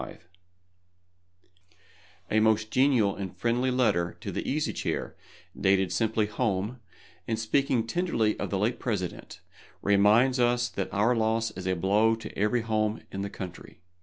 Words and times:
APRIL, 0.01 0.15
1865 2.31 2.37
A 2.39 2.41
most 2.41 2.71
genial 2.71 3.15
and 3.15 3.37
friendly 3.37 3.69
letter 3.69 4.17
to 4.19 4.31
the 4.31 4.49
Easy 4.49 4.73
Chair, 4.73 5.15
dated 5.55 5.91
simply 5.93 6.25
"Home," 6.25 6.79
and 7.27 7.37
speaking 7.37 7.85
tenderly 7.85 8.35
of 8.39 8.49
the 8.49 8.57
late 8.57 8.79
President, 8.79 9.41
reminds 9.83 10.39
us 10.39 10.69
that 10.69 10.91
our 10.91 11.15
loss 11.15 11.51
is 11.51 11.67
a 11.67 11.75
blow 11.75 12.15
to 12.15 12.35
every 12.35 12.61
home 12.61 13.01
in 13.11 13.21
the 13.21 13.29
country. 13.29 13.81